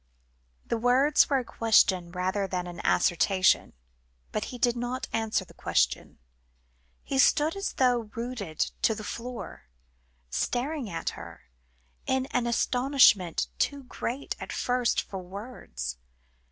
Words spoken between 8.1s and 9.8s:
rooted to the floor,